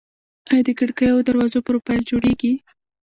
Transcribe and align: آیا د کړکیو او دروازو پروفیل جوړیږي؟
آیا 0.51 0.61
د 0.67 0.69
کړکیو 0.79 1.13
او 1.15 1.25
دروازو 1.27 1.65
پروفیل 1.67 2.01
جوړیږي؟ 2.09 2.53